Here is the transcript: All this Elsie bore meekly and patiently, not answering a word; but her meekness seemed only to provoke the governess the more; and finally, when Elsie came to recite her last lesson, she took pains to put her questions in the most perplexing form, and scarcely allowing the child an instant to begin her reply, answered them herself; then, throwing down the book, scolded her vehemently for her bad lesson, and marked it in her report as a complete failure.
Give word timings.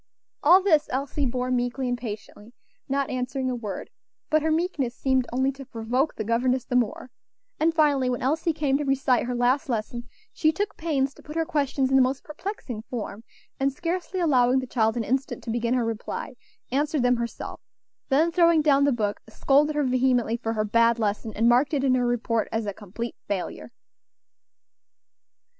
All 0.41 0.63
this 0.63 0.89
Elsie 0.91 1.27
bore 1.27 1.51
meekly 1.51 1.87
and 1.87 1.95
patiently, 1.95 2.55
not 2.89 3.11
answering 3.11 3.51
a 3.51 3.55
word; 3.55 3.91
but 4.31 4.41
her 4.41 4.49
meekness 4.49 4.95
seemed 4.95 5.27
only 5.31 5.51
to 5.51 5.63
provoke 5.63 6.15
the 6.15 6.23
governess 6.23 6.65
the 6.65 6.75
more; 6.75 7.11
and 7.59 7.71
finally, 7.71 8.09
when 8.09 8.23
Elsie 8.23 8.51
came 8.51 8.79
to 8.79 8.83
recite 8.83 9.27
her 9.27 9.35
last 9.35 9.69
lesson, 9.69 10.09
she 10.33 10.51
took 10.51 10.75
pains 10.75 11.13
to 11.13 11.21
put 11.21 11.35
her 11.35 11.45
questions 11.45 11.91
in 11.91 11.97
the 11.97 12.01
most 12.01 12.23
perplexing 12.23 12.81
form, 12.89 13.23
and 13.59 13.71
scarcely 13.71 14.19
allowing 14.19 14.57
the 14.57 14.65
child 14.65 14.97
an 14.97 15.03
instant 15.03 15.43
to 15.43 15.51
begin 15.51 15.75
her 15.75 15.85
reply, 15.85 16.33
answered 16.71 17.03
them 17.03 17.17
herself; 17.17 17.61
then, 18.09 18.31
throwing 18.31 18.63
down 18.63 18.85
the 18.85 18.91
book, 18.91 19.21
scolded 19.29 19.75
her 19.75 19.83
vehemently 19.83 20.35
for 20.35 20.53
her 20.53 20.65
bad 20.65 20.97
lesson, 20.97 21.31
and 21.35 21.47
marked 21.47 21.75
it 21.75 21.83
in 21.83 21.93
her 21.93 22.07
report 22.07 22.49
as 22.51 22.65
a 22.65 22.73
complete 22.73 23.13
failure. 23.27 23.71